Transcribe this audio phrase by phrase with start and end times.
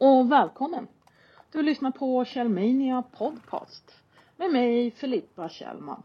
[0.00, 0.88] och välkommen!
[1.52, 3.94] Du lyssnar på Kjellmania Podcast
[4.36, 6.02] med mig Filippa Kjellman.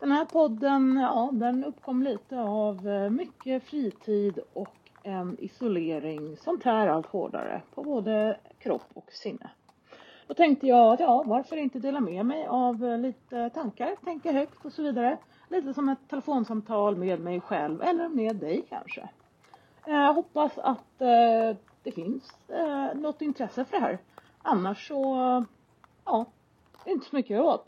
[0.00, 6.60] Den här podden, ja, den uppkom lite av eh, mycket fritid och en isolering som
[6.60, 9.50] tär allt hårdare på både kropp och sinne.
[10.26, 14.32] Då tänkte jag att ja, varför inte dela med mig av eh, lite tankar, tänka
[14.32, 15.18] högt och så vidare.
[15.48, 19.08] Lite som ett telefonsamtal med mig själv eller med dig kanske.
[19.86, 23.98] Jag hoppas att eh, det finns eh, något intresse för det här.
[24.42, 25.16] Annars så,
[26.04, 26.26] ja,
[26.84, 27.66] inte så mycket åt.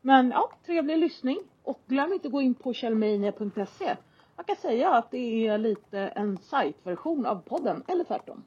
[0.00, 3.96] Men ja, trevlig lyssning och glöm inte att gå in på kjellmania.se.
[4.36, 8.44] Man kan säga att det är lite en sajtversion av podden, eller tvärtom.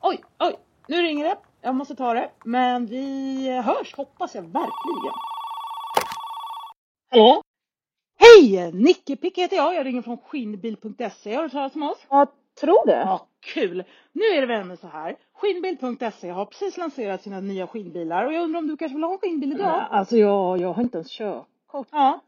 [0.00, 0.56] Oj, oj,
[0.88, 1.36] nu ringer det.
[1.60, 2.30] Jag måste ta det.
[2.44, 5.14] Men vi hörs, hoppas jag verkligen.
[7.10, 7.42] Hallå?
[8.18, 8.72] Hej!
[8.72, 9.74] Nicke Picke heter jag.
[9.74, 11.34] Jag ringer från skinnbil.se.
[11.34, 11.98] Har du talat om oss?
[12.10, 12.28] Jag
[12.60, 12.92] tror det.
[12.92, 13.84] Ja, kul!
[14.12, 15.16] Nu är det väl så här.
[15.34, 19.12] Skinnbil.se har precis lanserat sina nya skinnbilar och jag undrar om du kanske vill ha
[19.12, 19.78] en skinnbil idag?
[19.78, 21.88] Nej, alltså jag, jag har inte ens körkort.
[21.90, 22.20] Ja.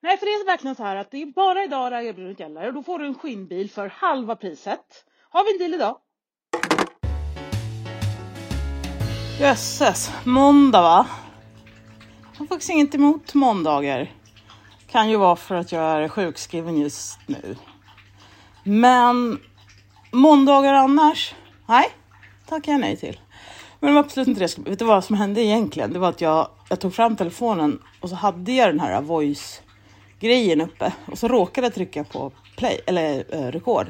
[0.00, 2.40] Nej, för det är verkligen så här att det är bara idag det här erbjudandet
[2.40, 5.04] gäller och då får du en skinnbil för halva priset.
[5.30, 5.96] Har vi en deal idag?
[9.40, 11.06] Jösses, måndag va?
[12.32, 14.12] Jag har faktiskt inget emot måndagar.
[14.86, 17.56] Kan ju vara för att jag är sjukskriven just nu.
[18.64, 19.38] Men
[20.10, 21.34] måndagar annars?
[21.66, 21.90] Nej,
[22.48, 23.20] tackar jag nej till.
[23.80, 24.58] Men det var absolut inte det.
[24.58, 25.92] Vet du vad som hände egentligen?
[25.92, 29.62] Det var att jag, jag tog fram telefonen och så hade jag den här voice
[30.20, 33.86] grejen uppe och så råkade jag trycka på play eller eh, rekord.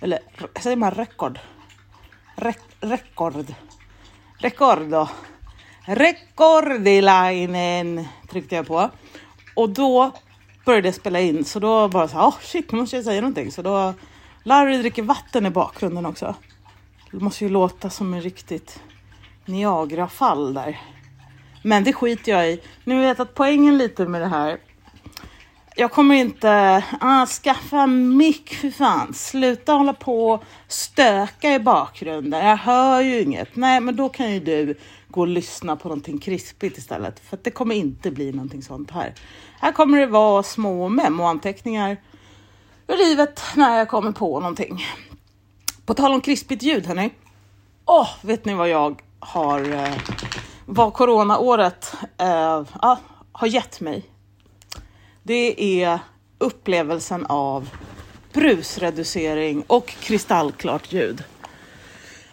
[0.00, 0.18] Eller
[0.60, 1.38] säger man rekord?
[2.36, 3.54] Re rekord.
[4.38, 5.08] Rekord.
[5.86, 8.90] Rekordilainen tryckte jag på
[9.54, 10.12] och då
[10.64, 13.52] började jag spela in så då bara så oh shit, nu måste jag säga någonting.
[13.52, 13.94] Så då
[14.42, 16.34] Larry dricker vatten i bakgrunden också.
[17.10, 18.80] Det måste ju låta som en riktigt
[19.44, 20.80] Niagara-fall där.
[21.62, 22.60] Men det skiter jag i.
[22.84, 24.58] Ni vet att poängen lite med det här.
[25.76, 29.14] Jag kommer inte ah, skaffa en mick för fan.
[29.14, 32.46] Sluta hålla på och stöka i bakgrunden.
[32.46, 33.56] Jag hör ju inget.
[33.56, 34.74] Nej, men då kan ju du
[35.08, 37.20] gå och lyssna på någonting krispigt istället.
[37.20, 39.14] För det kommer inte bli någonting sånt här.
[39.60, 41.96] Här kommer det vara små memoanteckningar
[42.88, 44.84] livet när jag kommer på någonting.
[45.86, 47.10] På tal om krispigt ljud hörni.
[47.84, 49.94] Åh, oh, vet ni vad jag har, eh,
[50.66, 52.96] vad coronaåret eh, ah,
[53.32, 54.04] har gett mig?
[55.22, 55.98] Det är
[56.38, 57.68] upplevelsen av
[58.32, 61.24] brusreducering och kristallklart ljud.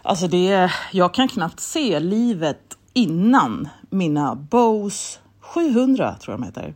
[0.02, 6.74] Alltså det, jag kan knappt se livet innan mina Bose 700 tror jag de heter.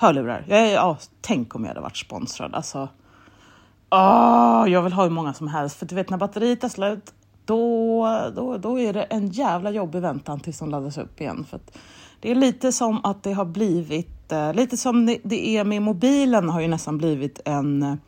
[0.00, 0.44] Hörlurar.
[0.48, 2.54] Jag, ja, tänk om jag hade varit sponsrad.
[2.54, 2.88] Alltså,
[3.90, 5.76] oh, jag vill ha hur många som helst.
[5.76, 7.14] För du vet när batteriet är slut,
[7.44, 11.46] då, då, då är det en jävla jobbig väntan tills de laddas upp igen.
[11.50, 11.60] För
[12.20, 16.48] det är lite som att det har blivit, eh, lite som det, är med mobilen
[16.48, 17.98] har ju nästan blivit en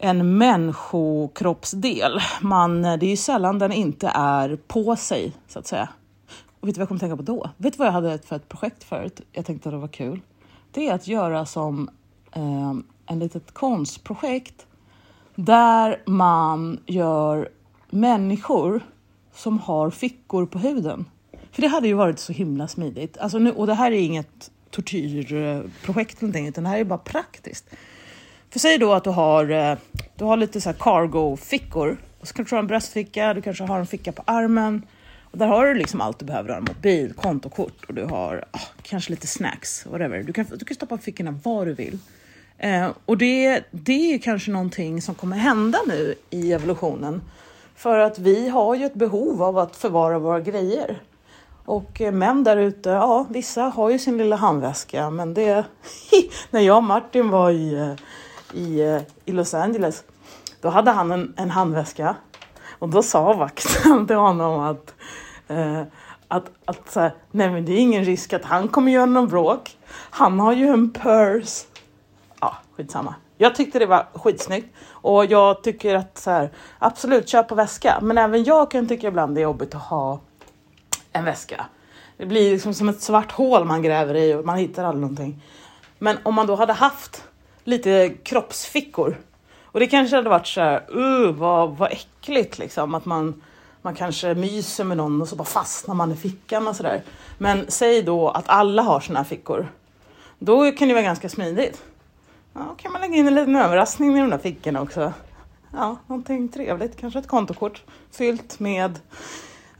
[0.00, 2.20] en människokroppsdel.
[2.40, 5.88] Man, det är ju sällan den inte är på sig så att säga.
[6.60, 7.50] Och vet du vad jag kom att tänka på då?
[7.56, 9.20] Vet du vad jag hade för ett projekt förut?
[9.32, 10.20] Jag tänkte att det var kul.
[10.70, 11.90] Det är att göra som
[12.32, 12.74] eh,
[13.06, 14.66] en litet konstprojekt
[15.34, 17.48] där man gör
[17.90, 18.80] människor
[19.34, 21.04] som har fickor på huden.
[21.52, 23.18] För det hade ju varit så himla smidigt.
[23.18, 26.98] Alltså nu, och det här är inget tortyrprojekt eller någonting, utan det här är bara
[26.98, 27.64] praktiskt.
[28.50, 29.78] För säg då att du har, eh,
[30.16, 31.96] du har lite så här cargo-fickor.
[32.20, 34.82] Och så kanske du har en bröstficka, du kanske har en ficka på armen.
[35.30, 36.48] Och där har du liksom allt du behöver.
[36.48, 39.86] Du har mobil, kontokort och du har oh, kanske lite snacks.
[39.86, 40.22] Whatever.
[40.22, 41.98] Du kan, du kan stoppa fickorna var du vill.
[42.58, 47.22] Eh, och det, det är kanske någonting som kommer hända nu i evolutionen.
[47.76, 51.02] För att vi har ju ett behov av att förvara våra grejer.
[51.64, 55.64] Och eh, män där ute, ja vissa har ju sin lilla handväska men det...
[56.50, 57.94] när jag och Martin var i eh,
[58.52, 60.04] i, eh, i Los Angeles.
[60.60, 62.16] Då hade han en, en handväska
[62.78, 64.94] och då sa vakten till honom att,
[65.48, 65.82] eh,
[66.28, 69.28] att, att så här, nej men det är ingen risk att han kommer göra någon
[69.28, 69.76] bråk.
[69.90, 71.66] Han har ju en purse.
[72.40, 73.14] Ja, skitsamma.
[73.36, 78.18] Jag tyckte det var skitsnyggt och jag tycker att så här, absolut köpa väska, men
[78.18, 80.20] även jag kan tycka ibland det är jobbigt att ha
[81.12, 81.66] en väska.
[82.16, 85.42] Det blir liksom som ett svart hål man gräver i och man hittar aldrig någonting.
[85.98, 87.24] Men om man då hade haft
[87.64, 89.16] lite kroppsfickor.
[89.72, 93.42] Och det kanske hade varit så här, uh, vad, vad äckligt liksom att man,
[93.82, 97.02] man kanske myser med någon och så bara fastnar man i fickan och sådär.
[97.38, 99.68] Men säg då att alla har sådana här fickor.
[100.38, 101.82] Då kan det vara ganska smidigt.
[102.54, 105.12] Ja, kan man lägga in en liten överraskning i de där fickorna också.
[105.72, 106.96] ja, någonting trevligt.
[106.96, 107.82] Kanske ett kontokort
[108.12, 109.00] fyllt med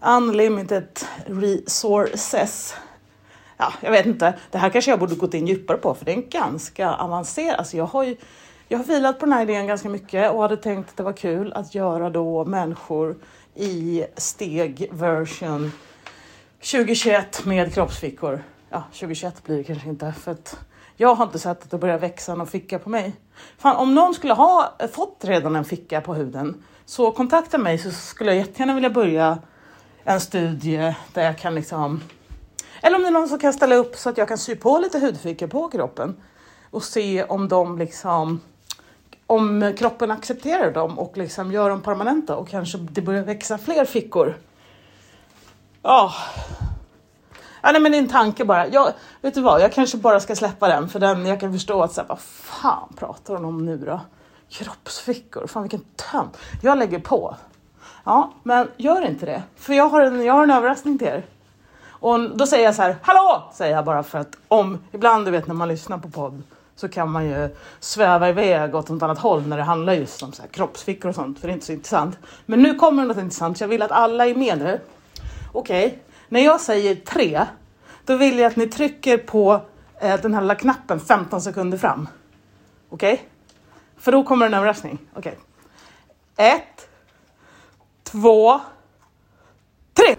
[0.06, 2.74] unlimited resources.
[3.56, 4.34] Ja, jag vet inte.
[4.50, 7.58] Det här kanske jag borde gått in djupare på för det är en ganska avancerad.
[7.58, 8.16] Alltså jag har ju
[8.68, 11.12] jag har filat på den här idén ganska mycket och hade tänkt att det var
[11.12, 13.16] kul att göra då människor
[13.54, 15.72] i steg version
[16.58, 18.42] 2021 med kroppsfickor.
[18.70, 20.58] Ja, 2021 blir det kanske inte för att
[20.96, 23.12] jag har inte sett att det börjar växa någon ficka på mig.
[23.58, 27.90] Fan, om någon skulle ha fått redan en ficka på huden så kontakta mig så
[27.90, 29.38] skulle jag jättegärna vilja börja
[30.04, 32.00] en studie där jag kan liksom
[32.82, 34.78] eller om det är någon som kan ställa upp så att jag kan sy på
[34.78, 36.16] lite hudfickor på kroppen
[36.70, 38.40] och se om de liksom
[39.28, 43.84] om kroppen accepterar dem och liksom gör dem permanenta och kanske det börjar växa fler
[43.84, 44.36] fickor.
[45.82, 46.12] Ja.
[47.62, 48.68] Ja, nej, men det är en tanke bara.
[48.68, 51.82] Jag, vet du vad, jag kanske bara ska släppa den för den, jag kan förstå
[51.82, 54.00] att så här, vad fan pratar hon om nu då?
[54.48, 56.36] Kroppsfickor, fan vilken tönt.
[56.62, 57.36] Jag lägger på.
[58.04, 61.26] Ja, men gör inte det, för jag har en, jag har en överraskning till er.
[61.88, 65.30] Och då säger jag så här, hallå, säger jag bara för att om, ibland du
[65.30, 66.42] vet när man lyssnar på podd
[66.78, 70.32] så kan man ju sväva iväg åt något annat håll när det handlar just om
[70.32, 72.18] så här kroppsfickor och sånt, för det är inte så intressant.
[72.46, 74.80] Men nu kommer något intressant, så jag vill att alla är med nu.
[75.52, 75.98] Okej, okay.
[76.28, 77.46] när jag säger tre,
[78.04, 79.60] då vill jag att ni trycker på
[80.00, 82.08] eh, den här lilla knappen 15 sekunder fram.
[82.88, 83.12] Okej?
[83.12, 83.26] Okay?
[83.96, 84.98] För då kommer en överraskning.
[85.14, 85.38] Okej.
[86.36, 86.46] Okay.
[86.46, 86.88] Ett,
[88.02, 88.60] två,
[89.94, 90.16] tre!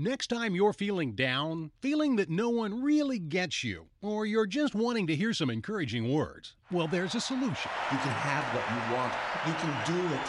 [0.00, 4.72] Next time you're feeling down, feeling that no one really gets you, or you're just
[4.72, 7.68] wanting to hear some encouraging words, well, there's a solution.
[7.90, 9.12] You can have what you want.
[9.44, 10.20] You can do it.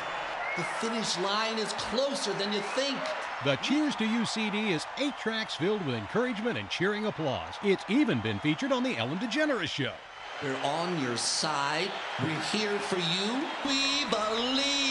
[0.57, 2.97] The finish line is closer than you think.
[3.43, 7.53] The Cheers to You CD is eight tracks filled with encouragement and cheering applause.
[7.63, 9.93] It's even been featured on The Ellen DeGeneres Show.
[10.41, 11.91] We're on your side.
[12.23, 13.43] We're here for you.
[13.67, 14.79] We believe in you.
[14.79, 14.88] We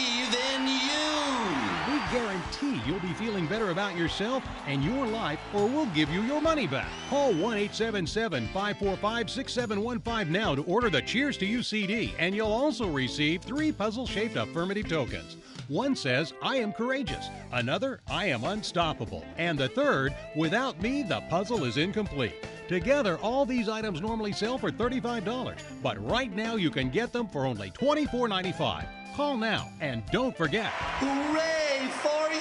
[2.11, 6.41] guarantee you'll be feeling better about yourself and your life, or we'll give you your
[6.41, 6.87] money back.
[7.09, 12.51] Call 1 877 545 6715 now to order the Cheers to You CD, and you'll
[12.51, 15.37] also receive three puzzle shaped affirmative tokens.
[15.67, 17.27] One says, I am courageous.
[17.51, 19.23] Another, I am unstoppable.
[19.37, 22.33] And the third, without me, the puzzle is incomplete.
[22.67, 27.27] Together, all these items normally sell for $35, but right now you can get them
[27.27, 28.87] for only $24.95.
[29.15, 30.71] Call now and don't forget.
[30.71, 31.58] Hooray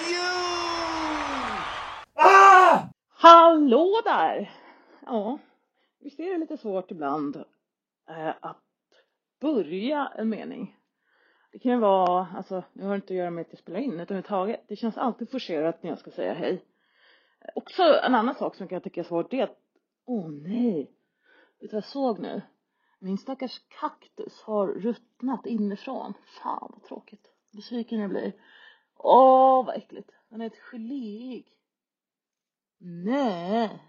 [0.09, 1.59] you!
[2.15, 2.89] Ah!
[3.09, 4.51] Hallå där!
[5.07, 5.39] Ja,
[6.01, 7.37] visst är det lite svårt ibland
[8.09, 8.65] eh, att
[9.41, 10.77] börja en mening.
[11.53, 13.81] Det kan ju vara, alltså, nu har det inte att göra med att jag spelar
[13.81, 14.65] in, utan överhuvudtaget.
[14.69, 16.65] Det känns alltid forcerat när jag ska säga hej.
[17.55, 19.59] Också en annan sak som jag tycka är svårt, det är att,
[20.07, 20.91] åh oh, nej,
[21.61, 22.43] vet du vad jag såg nu?
[22.99, 26.15] Min stackars kaktus har ruttnat inifrån.
[26.43, 27.31] Fan vad tråkigt.
[27.53, 28.33] Besviken jag blir.
[28.99, 30.11] Åh, vad äckligt.
[30.29, 31.47] Den är ett geléig.
[32.81, 33.83] Nej.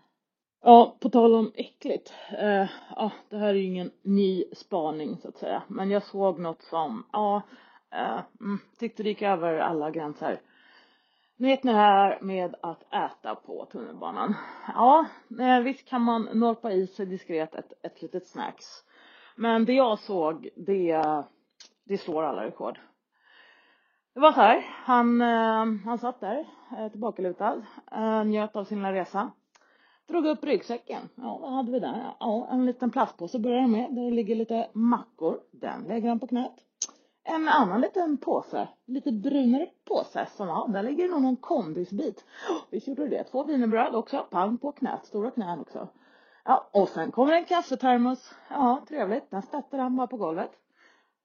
[0.62, 2.14] Ja, på tal om äckligt.
[2.32, 5.64] Eh, ja, det här är ju ingen ny spaning så att säga.
[5.68, 7.42] Men jag såg något som, ja,
[7.92, 10.42] eh, mm, tyckte det gick över alla gränser.
[11.38, 14.36] Ni vet det här med att äta på tunnelbanan.
[14.68, 15.06] Ja,
[15.40, 18.66] eh, visst kan man norpa i sig diskret ett, ett litet snacks.
[19.36, 21.04] Men det jag såg, det,
[21.84, 22.80] det slår alla rekord.
[24.14, 26.46] Det var så här, han, eh, han satt där
[26.78, 27.62] eh, tillbakalutad,
[27.92, 29.32] eh, njöt av sin lilla resa.
[30.08, 31.10] Drog upp ryggsäcken.
[31.16, 32.14] Ja, vad hade vi där?
[32.20, 33.96] Ja, en liten plastpåse börjar med.
[33.96, 35.40] Där det ligger lite mackor.
[35.52, 36.56] Den lägger han på knät.
[37.24, 42.26] En annan liten påse, lite brunare påse, som ja, där ligger nog någon kondisbit.
[42.50, 43.24] Oh, visst gjorde det.
[43.24, 45.88] Två wienerbröd också, pang på knät, stora knän också.
[46.46, 48.34] Ja, och sen kommer en kaffetermos.
[48.50, 49.32] Ja, trevligt.
[49.32, 50.52] Den stötte han bara på golvet.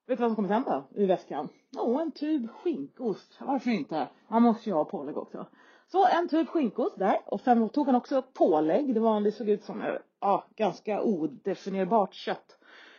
[0.07, 1.03] Vet du vad som kommer sen då?
[1.03, 1.49] I väskan?
[1.77, 3.37] Åh, en tub skinkost.
[3.41, 4.09] Varför inte?
[4.29, 5.47] Man måste ju ha pålägg också.
[5.87, 7.21] Så en tub skinkost där.
[7.27, 8.95] Och sen tog han också pålägg.
[8.95, 12.59] Det var, det såg ut som ja, ganska odefinierbart kött.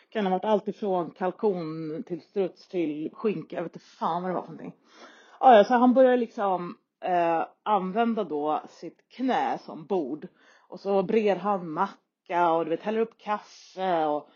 [0.09, 3.55] Kan ha varit allt ifrån kalkon till struts till skinka.
[3.55, 4.75] Jag vet inte fan vad det var för någonting.
[5.39, 10.27] Ja, så han började liksom eh, använda då sitt knä som bord.
[10.67, 14.29] Och så brer han macka och du vet häller upp kaffe och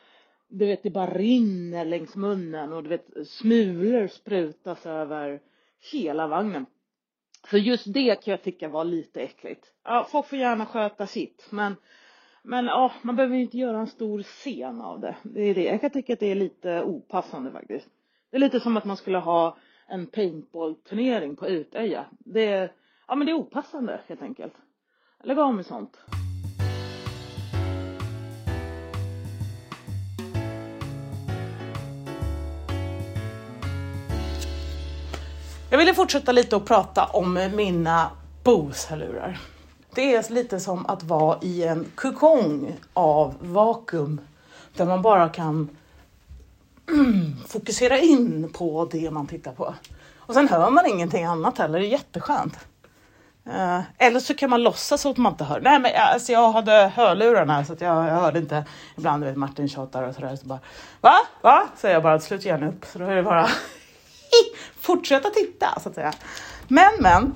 [0.49, 5.41] du vet det bara rinner längs munnen och du vet smulor sprutas över
[5.91, 6.65] hela vagnen.
[7.49, 9.65] Så just det kan jag tycka var lite äckligt.
[9.83, 11.75] Ja, folk får gärna sköta sitt men
[12.43, 15.15] men ja, man behöver ju inte göra en stor scen av det.
[15.23, 15.63] Det är det.
[15.63, 17.87] Jag kan tycka att det är lite opassande faktiskt.
[18.31, 22.05] Det är lite som att man skulle ha en paintballturnering på Utöja.
[22.19, 22.71] Det är,
[23.07, 24.53] ja men det är opassande helt enkelt.
[25.23, 25.97] Lägg av med sånt.
[35.71, 38.09] Jag ville fortsätta lite och prata om mina
[38.43, 39.39] Bose-hörlurar.
[39.95, 44.21] Det är lite som att vara i en kokong av vakuum
[44.73, 45.69] där man bara kan
[47.47, 49.73] fokusera in på det man tittar på.
[50.17, 52.57] Och sen hör man ingenting annat heller, det är jätteskönt.
[53.47, 55.61] Uh, eller så kan man låtsas att man inte hör.
[55.61, 58.65] Nej men alltså, jag hade hörlurarna så att jag, jag hörde inte.
[58.97, 60.35] Ibland vet Martin tjatar och sådär.
[60.35, 60.59] Så bara,
[61.01, 61.15] Va?
[61.41, 61.67] Va?
[61.77, 62.85] Säger jag bara till slut igen upp.
[62.85, 63.49] Så då är det bara
[64.79, 66.13] fortsätta titta så att säga.
[66.67, 67.35] Men men,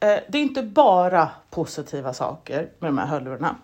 [0.00, 3.56] eh, det är inte bara positiva saker med de här hörlurarna.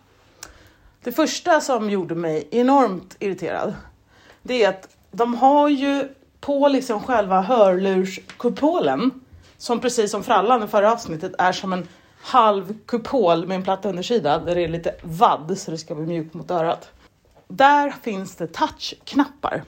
[1.02, 3.75] Det första som gjorde mig enormt irriterad,
[4.42, 6.08] det är att de har ju
[6.40, 9.20] på liksom själva hörlurskupolen,
[9.58, 11.88] som precis som frallan i förra avsnittet är som en
[12.20, 16.06] halv kupol med en platt undersida där det är lite vadd så det ska bli
[16.06, 16.90] mjukt mot örat.
[17.49, 19.64] Där finns det touchknappar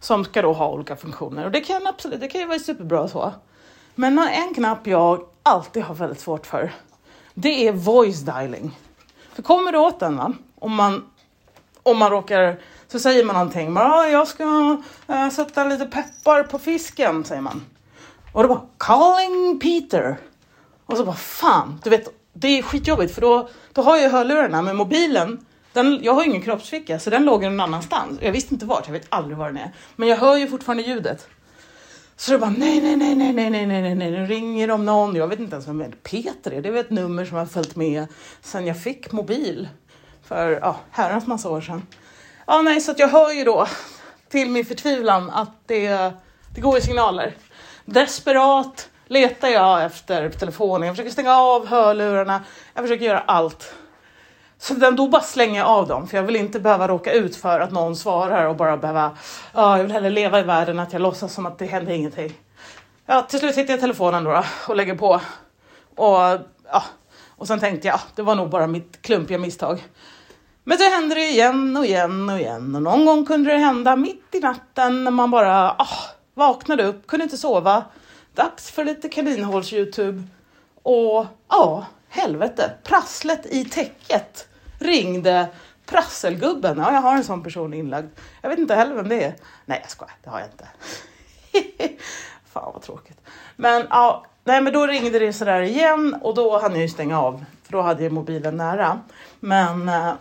[0.00, 3.08] som ska då ha olika funktioner och det kan absolut, det kan ju vara superbra
[3.08, 3.32] så.
[3.94, 6.72] Men en knapp jag alltid har väldigt svårt för,
[7.34, 8.78] det är voice dialing.
[9.32, 10.32] För kommer du åt den va?
[10.58, 11.04] Om man,
[11.82, 14.76] om man råkar, så säger man någonting, ah, jag ska
[15.06, 17.64] äh, sätta lite peppar på fisken, säger man.
[18.32, 20.16] Och då bara, calling Peter.
[20.86, 24.62] Och så bara, fan, du vet, det är skitjobbigt för då, då har jag hörlurarna
[24.62, 28.18] med mobilen den, jag har ingen kroppsficka så den låg någon annanstans.
[28.22, 29.72] Jag visste inte vart, jag vet aldrig var den är.
[29.96, 31.28] Men jag hör ju fortfarande ljudet.
[32.16, 34.84] Så det bara nej, nej, nej, nej, nej, nej, nej, nej, nej, nu ringer de
[34.84, 35.16] någon.
[35.16, 36.62] Jag vet inte ens vem Peter är.
[36.62, 38.06] Det är ett nummer som har följt med
[38.40, 39.68] sedan jag fick mobil
[40.24, 41.86] för ja, herrans massa år sedan.
[42.46, 43.66] Ja, nej, så att jag hör ju då
[44.28, 46.12] till min förtvivlan att det,
[46.54, 47.34] det går i signaler.
[47.84, 50.86] Desperat letar jag efter telefonen.
[50.86, 52.44] Jag försöker stänga av hörlurarna.
[52.74, 53.74] Jag försöker göra allt.
[54.58, 57.36] Så den då bara slänger jag av dem för jag vill inte behöva råka ut
[57.36, 59.16] för att någon svarar och bara behöva,
[59.54, 62.32] ja, jag vill hellre leva i världen att jag låtsas som att det händer ingenting.
[63.06, 65.20] Ja, till slut hittar jag telefonen då, och lägger på.
[65.96, 66.18] Och,
[66.72, 66.82] ja,
[67.36, 69.84] och sen tänkte jag, det var nog bara mitt klumpiga misstag.
[70.64, 73.96] Men så hände det igen och igen och igen och någon gång kunde det hända
[73.96, 75.88] mitt i natten när man bara ah,
[76.34, 77.84] vaknade upp, kunde inte sova.
[78.34, 80.22] Dags för lite kaninhåls Youtube.
[80.82, 84.48] Och ja, helvete, prasslet i täcket
[84.78, 85.48] ringde
[85.86, 86.78] prasselgubben.
[86.78, 88.08] Ja, jag har en sån person inlagd.
[88.42, 89.34] Jag vet inte heller vem det är.
[89.64, 90.68] Nej, jag skojar, det har jag inte.
[92.52, 93.20] Fan vad tråkigt.
[93.56, 97.20] Men ja, nej, men då ringde det sådär igen och då hann jag ju stänga
[97.20, 99.00] av för då hade jag mobilen nära.
[99.40, 100.12] Men eh,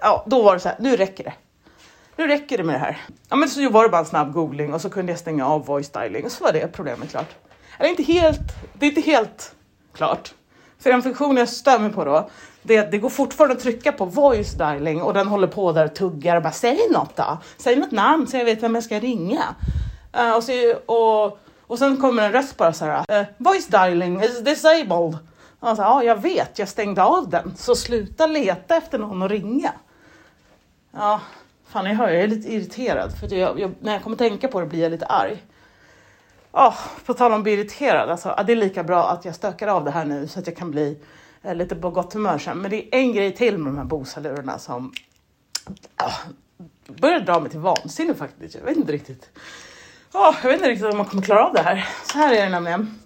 [0.00, 1.32] ja, då var det så här, nu räcker det.
[2.16, 2.98] Nu räcker det med det här.
[3.28, 5.66] Ja, men så var det bara en snabb googling och så kunde jag stänga av
[5.66, 7.34] voice styling och så var det problemet klart.
[7.78, 8.40] Eller inte helt,
[8.74, 9.54] det är inte helt
[9.92, 10.34] klart.
[10.80, 12.30] För en funktion jag stör mig på då,
[12.62, 15.72] det är att det går fortfarande att trycka på voice dialing och den håller på
[15.72, 17.38] där och tuggar och bara säg något då.
[17.56, 19.42] Säg något namn så jag vet vem jag ska ringa.
[20.18, 20.52] Uh, och, så,
[20.86, 23.20] och, och sen kommer en röst bara så här.
[23.20, 25.18] Uh, voice dialing is disabled.
[25.60, 27.56] Och så, ja, jag vet, jag stängde av den.
[27.56, 29.72] Så sluta leta efter någon att ringa.
[30.92, 31.20] Ja,
[31.68, 34.60] fan jag hör, jag är lite irriterad för jag, jag, när jag kommer tänka på
[34.60, 35.42] det blir jag lite arg.
[36.52, 36.76] Oh,
[37.06, 39.84] på tal om att bli irriterad, alltså, det är lika bra att jag stökar av
[39.84, 40.98] det här nu så att jag kan bli
[41.42, 42.58] eh, lite på gott humör sen.
[42.58, 44.92] Men det är en grej till med de här bosalurerna som
[46.02, 46.18] oh,
[47.00, 48.54] börjar dra mig till vansinne faktiskt.
[48.54, 49.30] Jag vet inte riktigt.
[50.12, 51.88] Oh, jag vet inte riktigt om man kommer klara av det här.
[52.12, 52.98] Så här är det nämligen.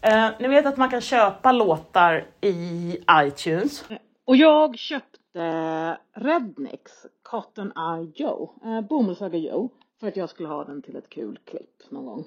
[0.00, 3.84] Eh, ni vet att man kan köpa låtar i iTunes.
[4.24, 9.70] Och jag köpte Rednex Cotton Eye Joe, eh, Bomullsöga Joe,
[10.00, 12.24] för att jag skulle ha den till ett kul klipp någon gång.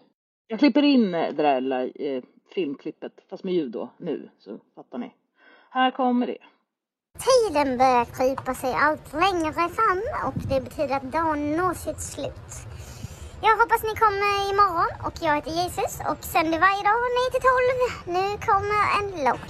[0.52, 4.98] Jag klipper in det där lilla eh, filmklippet, fast med ljud då, nu, så fattar
[4.98, 5.12] ni.
[5.70, 6.38] Här kommer det.
[7.28, 12.50] Tiden börjar krypa sig allt längre fram och det betyder att dagen når sitt slut.
[13.42, 17.46] Jag hoppas ni kommer imorgon och jag heter Jesus och sänder varje dag 9 till
[18.06, 18.16] 12.
[18.16, 19.50] Nu kommer en låt.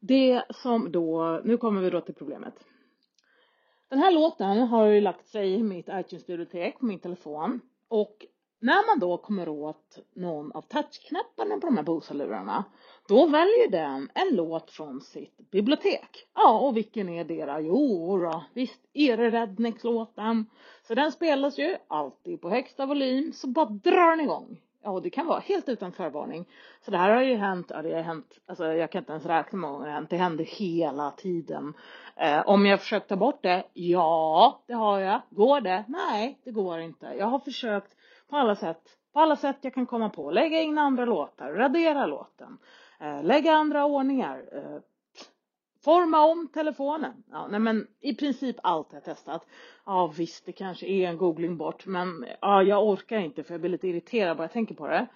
[0.00, 2.54] Det som då, nu kommer vi då till problemet.
[3.90, 8.26] Den här låten har ju lagt sig i mitt iTunes-bibliotek på min telefon och
[8.60, 12.64] när man då kommer åt någon av touchknapparna på de här Bose-lurarna,
[13.08, 16.26] då väljer den en låt från sitt bibliotek.
[16.34, 17.56] Ja, och vilken är det då?
[17.60, 20.46] Jo då, visst är det Rednex-låten.
[20.82, 24.60] Så den spelas ju alltid på högsta volym, så bara drar den igång.
[24.82, 26.48] Ja, och det kan vara helt utan förvarning.
[26.84, 29.26] Så det här har ju hänt, ja det har hänt, alltså jag kan inte ens
[29.26, 30.10] räkna hur många det har hänt.
[30.10, 31.74] Det händer hela tiden.
[32.16, 33.64] Eh, om jag försökt ta bort det?
[33.72, 35.20] Ja, det har jag.
[35.30, 35.84] Går det?
[35.88, 37.14] Nej, det går inte.
[37.18, 37.96] Jag har försökt
[38.30, 40.30] på alla sätt på alla sätt jag kan komma på.
[40.30, 42.58] Lägga in andra låtar, radera låten,
[43.00, 44.80] eh, lägga andra ordningar, eh,
[45.84, 47.24] forma om telefonen.
[47.30, 49.46] Ja, nej men i princip allt har jag testat.
[49.86, 53.60] Ja visst, det kanske är en googling bort, men ja, jag orkar inte för jag
[53.60, 55.06] blir lite irriterad bara jag tänker på det.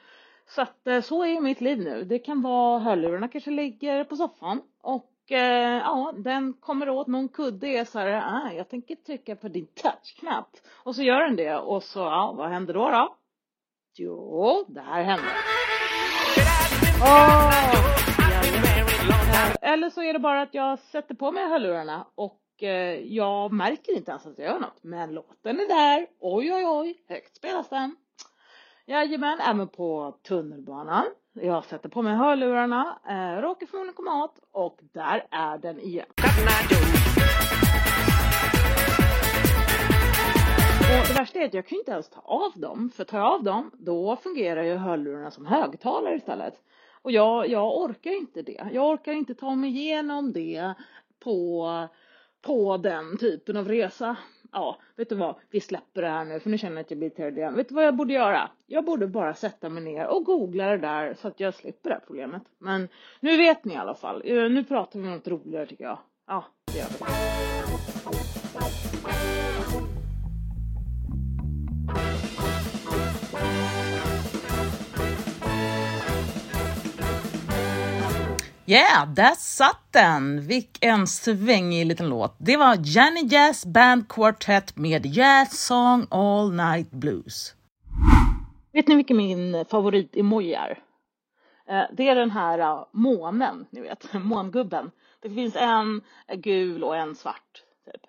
[0.47, 2.04] Så att eh, så är mitt liv nu.
[2.04, 7.28] Det kan vara hörlurarna kanske ligger på soffan och eh, ja, den kommer åt någon
[7.28, 10.49] kudde är så här, ah, jag tänker trycka på din touchknapp
[10.85, 13.16] och så gör den det och så, ja, vad händer då då?
[13.97, 15.33] Jo, det här händer.
[17.00, 17.64] Oh,
[19.62, 23.97] Eller så är det bara att jag sätter på mig hörlurarna och eh, jag märker
[23.97, 24.83] inte ens att jag gör något.
[24.83, 26.07] Men låten är där.
[26.21, 27.04] Oj, oj, oj.
[27.09, 27.97] Högt spelas den.
[28.87, 31.05] Jajamän, även på tunnelbanan.
[31.33, 36.07] Jag sätter på mig hörlurarna, eh, råkar förmodligen komma åt och där är den igen.
[41.00, 43.33] Och det värsta är att jag kan inte ens ta av dem, för tar jag
[43.33, 46.55] av dem då fungerar ju hörlurarna som högtalare istället.
[47.03, 48.69] Och jag, jag orkar inte det.
[48.73, 50.75] Jag orkar inte ta mig igenom det
[51.21, 51.88] på,
[52.43, 54.17] på den typen av resa.
[54.54, 55.34] Ja, vet du vad?
[55.50, 57.56] Vi släpper det här nu för nu känner jag att jag blir irriterad igen.
[57.56, 58.50] Vet du vad jag borde göra?
[58.66, 61.94] Jag borde bara sätta mig ner och googla det där så att jag slipper det
[61.94, 62.42] här problemet.
[62.58, 62.88] Men
[63.20, 64.23] nu vet ni i alla fall.
[64.25, 65.99] Eh, nu pratar vi om något roligare tycker jag.
[66.26, 68.24] Ja, det gör vi.
[78.66, 80.40] Yeah, där satt den!
[80.40, 82.37] Vilken svängig liten låt.
[82.38, 87.54] Det var Jenny Jazz Band Quartet med Jazz Song All Night Blues.
[88.73, 90.78] Vet ni vilken min favorit-emoji är?
[91.68, 94.90] Eh, det är den här eh, månen, ni vet, mångubben.
[95.23, 97.62] Det finns en eh, gul och en svart.
[97.87, 98.02] Typ.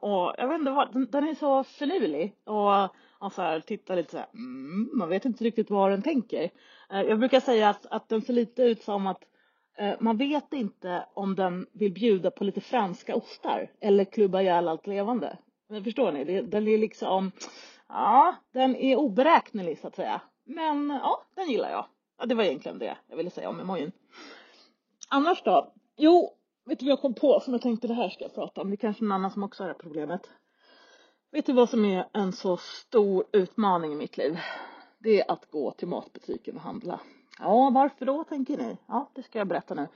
[0.00, 2.34] Och jag vet inte vad, den, är så finurlig.
[2.44, 6.02] Och och så här, tittar lite så här, mm, man vet inte riktigt vad den
[6.02, 6.50] tänker.
[6.88, 9.22] Jag brukar säga att, att den ser lite ut som att
[9.78, 14.68] Eh, man vet inte om den vill bjuda på lite franska ostar eller klubba ihjäl
[14.68, 15.38] allt levande.
[15.68, 16.24] Men förstår ni?
[16.24, 17.32] Det, den är liksom,
[17.88, 20.20] ja, den är oberäknelig så att säga.
[20.44, 21.86] Men ja, den gillar jag.
[22.18, 23.92] Ja, det var egentligen det jag ville säga om emojin.
[25.08, 25.72] Annars då?
[25.96, 28.60] Jo, vet du vad jag kom på som jag tänkte det här ska jag prata
[28.60, 28.70] om.
[28.70, 30.30] Det är kanske någon annan som också har det här problemet.
[31.30, 34.38] Vet du vad som är en så stor utmaning i mitt liv?
[34.98, 37.00] Det är att gå till matbutiken och handla.
[37.38, 38.76] Ja, varför då tänker ni?
[38.86, 39.88] Ja, det ska jag berätta nu.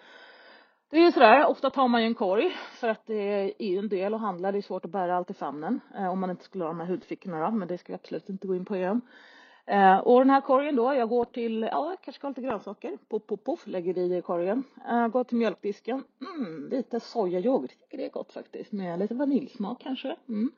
[0.90, 3.78] Det är ju sådär, ofta tar man ju en korg för att det är ju
[3.78, 4.52] en del att handla.
[4.52, 6.80] Det är svårt att bära allt i famnen eh, om man inte skulle ha de
[6.80, 9.00] här hudfickorna då, men det ska jag absolut inte gå in på igen.
[9.66, 12.40] Eh, och den här korgen då, jag går till, ja, jag kanske ska ha lite
[12.40, 14.64] grönsaker, poff, poff, poff, lägger i det i korgen.
[14.88, 19.80] Eh, går till mjölkdisken, mm, lite sojayoghurt, tycker det är gott faktiskt, med lite vaniljsmak
[19.80, 20.16] kanske.
[20.28, 20.50] Mm.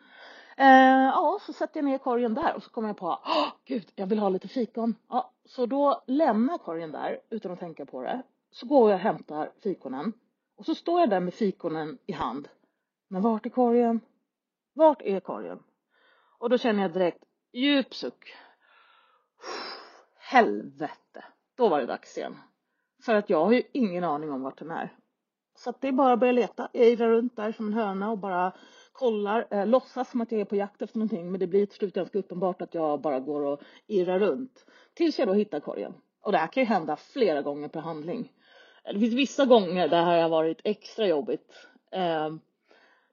[0.57, 3.93] Eh, ja, så sätter jag ner korgen där och så kommer jag på, oh, gud,
[3.95, 4.95] jag vill ha lite fikon.
[5.09, 8.23] Ja, så då lämnar jag korgen där utan att tänka på det.
[8.51, 10.13] Så går jag och hämtar fikonen
[10.57, 12.49] och så står jag där med fikonen i hand.
[13.09, 14.01] Men vart är korgen?
[14.73, 15.63] Vart är korgen?
[16.39, 18.35] Och då känner jag direkt djup suck.
[20.17, 21.25] Helvete,
[21.57, 22.37] då var det dags igen.
[23.05, 24.97] För att jag har ju ingen aning om vart den är.
[25.55, 26.69] Så att det är bara att börja leta.
[26.73, 28.53] Jag irrar runt där som en höna och bara
[28.99, 31.77] kollar, eh, låtsas som att jag är på jakt efter någonting men det blir till
[31.77, 34.67] slut ganska uppenbart att jag bara går och irrar runt.
[34.95, 35.95] Tills jag då hittar korgen.
[36.21, 38.33] Och det här kan ju hända flera gånger per handling.
[38.85, 41.67] Det finns vissa gånger där det här har varit extra jobbigt.
[41.91, 42.29] Eh,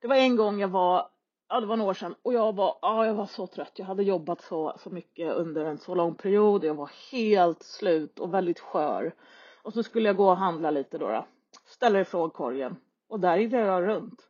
[0.02, 1.10] det var en gång jag var,
[1.50, 3.72] ja det var några år sedan och jag var, ja jag var så trött.
[3.76, 6.64] Jag hade jobbat så, så mycket under en så lång period.
[6.64, 9.16] Jag var helt slut och väldigt skör.
[9.64, 11.08] Och så skulle jag gå och handla lite då.
[11.08, 11.26] då.
[11.66, 12.76] Ställer ifrån korgen
[13.08, 14.30] och där irrar jag runt.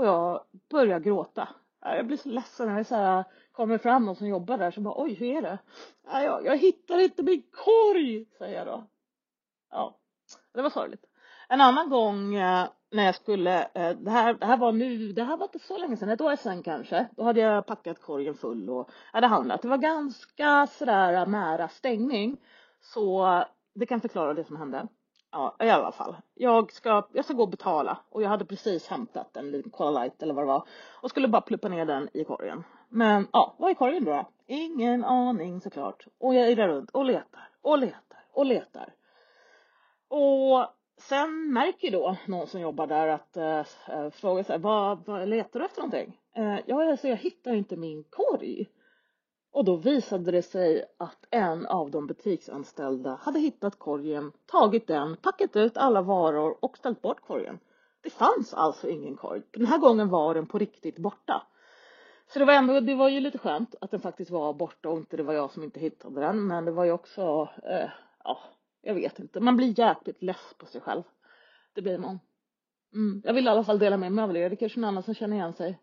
[0.00, 1.48] Och jag börjar gråta.
[1.80, 4.80] Jag blir så ledsen när det så här kommer fram någon som jobbar där så
[4.80, 5.58] bara oj hur är det?
[6.04, 8.84] Jag, jag hittar inte min korg säger jag då.
[9.70, 9.98] Ja,
[10.54, 11.06] det var sorgligt.
[11.48, 15.24] En annan gång eh, när jag skulle, eh, det här, det här var nu, det
[15.24, 17.06] här var inte så länge sedan, ett år sedan kanske.
[17.16, 19.62] Då hade jag packat korgen full och hade handlat.
[19.62, 22.36] Det var ganska sådär nära stängning.
[22.80, 24.88] Så det kan förklara det som hände.
[25.32, 26.16] Ja, i alla fall.
[26.34, 29.90] Jag ska, jag ska gå och betala och jag hade precis hämtat en liten Cola
[29.90, 32.64] Light eller vad det var och skulle bara pluppa ner den i korgen.
[32.88, 34.28] Men ja, vad är korgen då?
[34.46, 36.06] Ingen aning såklart.
[36.18, 38.94] Och jag irrar runt och letar och letar och letar.
[40.08, 40.66] Och
[40.98, 45.66] sen märker då någon som jobbar där att äh, frågar sig vad, vad letar du
[45.66, 46.20] efter någonting?
[46.36, 48.68] Äh, ja, alltså jag hittar inte min korg.
[49.52, 55.16] Och då visade det sig att en av de butiksanställda hade hittat korgen, tagit den,
[55.16, 57.58] packat ut alla varor och ställt bort korgen.
[58.00, 59.42] Det fanns alltså ingen korg.
[59.50, 61.42] Den här gången var den på riktigt borta.
[62.32, 64.96] Så det var ändå, det var ju lite skönt att den faktiskt var borta och
[64.96, 66.46] inte det var jag som inte hittade den.
[66.46, 67.90] Men det var ju också, eh,
[68.24, 68.38] ja,
[68.82, 69.40] jag vet inte.
[69.40, 71.02] Man blir jäkligt less på sig själv.
[71.74, 72.20] Det blir man.
[72.94, 73.22] Mm.
[73.24, 74.48] Jag vill i alla fall dela med mig av det.
[74.48, 75.78] Det är kanske någon annan som känner igen sig.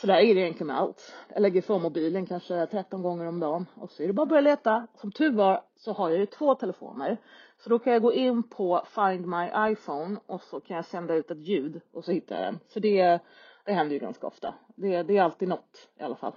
[0.00, 1.14] Så där är det egentligen med allt.
[1.34, 4.28] Jag lägger ifrån mobilen kanske 13 gånger om dagen och så är det bara att
[4.28, 4.86] börja leta.
[5.00, 7.16] Som tur var så har jag ju två telefoner.
[7.58, 11.14] Så då kan jag gå in på Find My iPhone och så kan jag sända
[11.14, 12.60] ut ett ljud och så hittar jag den.
[12.68, 13.18] Så det,
[13.64, 14.54] det händer ju ganska ofta.
[14.76, 16.32] Det, det är alltid något i alla fall.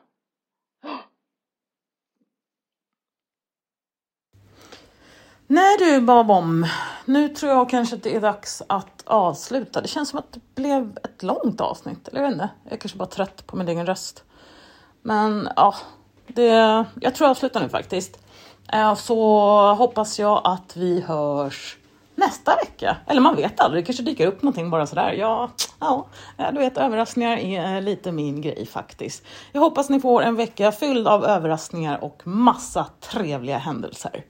[5.48, 6.65] När du Babom,
[7.10, 9.82] nu tror jag kanske att det är dags att avsluta.
[9.82, 12.50] Det känns som att det blev ett långt avsnitt, eller jag vet inte.
[12.63, 14.24] Jag är kanske bara trött på min egen röst.
[15.02, 15.76] Men ja,
[16.28, 16.45] det,
[17.02, 18.19] jag tror jag avslutar nu faktiskt.
[18.74, 19.15] Eh, så
[19.74, 21.78] hoppas jag att vi hörs
[22.15, 22.98] nästa vecka.
[23.08, 25.13] Eller man vet aldrig, det kanske dyker upp någonting bara sådär.
[25.13, 29.24] Ja, ja, eh, du vet överraskningar är lite min grej faktiskt.
[29.52, 34.24] Jag hoppas ni får en vecka fylld av överraskningar och massa trevliga händelser.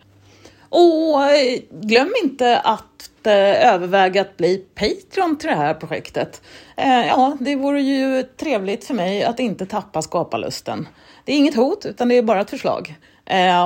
[0.70, 6.42] Och eh, glöm inte att eh, överväga att bli Patreon till det här projektet.
[6.78, 10.88] Eh, ja, det vore ju trevligt för mig att inte tappa skaparlusten.
[11.26, 12.96] Det är inget hot, utan det är bara ett förslag.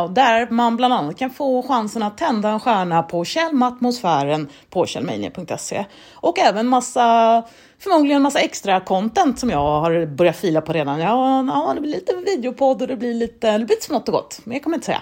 [0.10, 5.86] Där man bland annat kan få chansen att tända en stjärna på Kjellmatmosfären på kjellmania.se.
[6.14, 7.44] Och även massa,
[7.80, 11.00] förmodligen massa extra content som jag har börjat fila på redan.
[11.00, 14.14] Ja, ja det blir lite videopodd och det blir lite, det blir lite smått och
[14.14, 14.40] gott.
[14.44, 15.02] Men jag kommer inte säga.